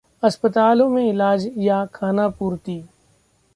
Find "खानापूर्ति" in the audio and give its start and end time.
1.85-2.83